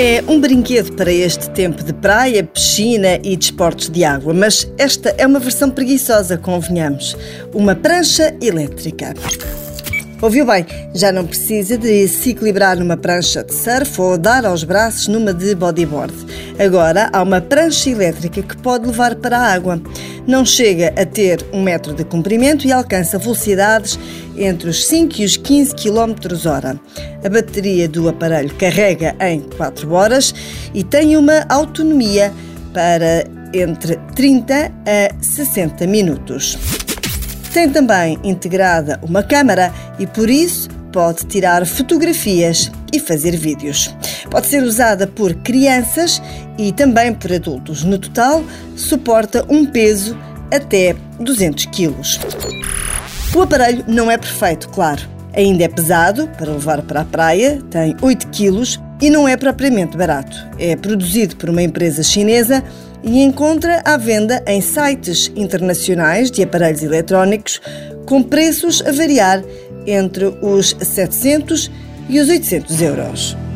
É 0.00 0.22
um 0.28 0.40
brinquedo 0.40 0.92
para 0.92 1.12
este 1.12 1.50
tempo 1.50 1.82
de 1.82 1.92
praia, 1.92 2.44
piscina 2.44 3.18
e 3.20 3.36
desportos 3.36 3.90
de 3.90 4.04
água, 4.04 4.32
mas 4.32 4.72
esta 4.78 5.12
é 5.18 5.26
uma 5.26 5.40
versão 5.40 5.68
preguiçosa, 5.68 6.38
convenhamos. 6.38 7.16
Uma 7.52 7.74
prancha 7.74 8.32
elétrica. 8.40 9.12
Ouviu 10.20 10.44
bem? 10.44 10.66
Já 10.92 11.12
não 11.12 11.24
precisa 11.24 11.78
de 11.78 12.08
se 12.08 12.30
equilibrar 12.30 12.76
numa 12.76 12.96
prancha 12.96 13.44
de 13.44 13.54
surf 13.54 14.00
ou 14.00 14.18
dar 14.18 14.44
aos 14.44 14.64
braços 14.64 15.06
numa 15.06 15.32
de 15.32 15.54
bodyboard. 15.54 16.12
Agora 16.58 17.08
há 17.12 17.22
uma 17.22 17.40
prancha 17.40 17.90
elétrica 17.90 18.42
que 18.42 18.56
pode 18.56 18.88
levar 18.88 19.14
para 19.14 19.38
a 19.38 19.52
água. 19.52 19.80
Não 20.26 20.44
chega 20.44 20.92
a 21.00 21.06
ter 21.06 21.46
um 21.52 21.62
metro 21.62 21.94
de 21.94 22.02
comprimento 22.02 22.66
e 22.66 22.72
alcança 22.72 23.16
velocidades 23.16 23.96
entre 24.36 24.68
os 24.68 24.86
5 24.86 25.20
e 25.20 25.24
os 25.24 25.36
15 25.36 25.76
km 25.76 26.14
hora. 26.48 26.80
A 27.24 27.28
bateria 27.28 27.88
do 27.88 28.08
aparelho 28.08 28.52
carrega 28.56 29.14
em 29.20 29.40
4 29.40 29.92
horas 29.92 30.34
e 30.74 30.82
tem 30.82 31.16
uma 31.16 31.46
autonomia 31.48 32.32
para 32.74 33.24
entre 33.54 33.96
30 34.16 34.72
a 34.84 35.22
60 35.22 35.86
minutos. 35.86 36.77
Tem 37.52 37.68
também 37.68 38.18
integrada 38.22 39.00
uma 39.02 39.22
câmara 39.22 39.72
e 39.98 40.06
por 40.06 40.28
isso 40.28 40.68
pode 40.92 41.26
tirar 41.26 41.66
fotografias 41.66 42.70
e 42.92 42.98
fazer 42.98 43.36
vídeos. 43.36 43.94
Pode 44.30 44.46
ser 44.46 44.62
usada 44.62 45.06
por 45.06 45.34
crianças 45.34 46.22
e 46.56 46.72
também 46.72 47.12
por 47.12 47.32
adultos. 47.32 47.84
No 47.84 47.98
total, 47.98 48.44
suporta 48.76 49.44
um 49.48 49.66
peso 49.66 50.16
até 50.50 50.94
200 51.20 51.66
kg. 51.66 51.94
O 53.34 53.42
aparelho 53.42 53.84
não 53.86 54.10
é 54.10 54.16
perfeito, 54.16 54.68
claro. 54.68 55.02
Ainda 55.34 55.64
é 55.64 55.68
pesado 55.68 56.28
para 56.36 56.52
levar 56.52 56.82
para 56.82 57.02
a 57.02 57.04
praia, 57.04 57.60
tem 57.70 57.94
8 58.00 58.28
kg 58.28 58.87
e 59.00 59.10
não 59.10 59.28
é 59.28 59.36
propriamente 59.36 59.96
barato. 59.96 60.36
É 60.58 60.76
produzido 60.76 61.36
por 61.36 61.50
uma 61.50 61.62
empresa 61.62 62.02
chinesa 62.02 62.62
e 63.02 63.22
encontra 63.22 63.82
à 63.84 63.96
venda 63.96 64.42
em 64.46 64.60
sites 64.60 65.30
internacionais 65.36 66.30
de 66.30 66.42
aparelhos 66.42 66.82
eletrónicos 66.82 67.60
com 68.06 68.22
preços 68.22 68.82
a 68.82 68.90
variar 68.90 69.42
entre 69.86 70.26
os 70.42 70.76
700 70.80 71.70
e 72.08 72.20
os 72.20 72.28
800 72.28 72.82
euros. 72.82 73.47